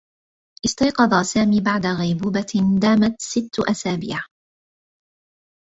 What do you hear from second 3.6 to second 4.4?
أسابيع.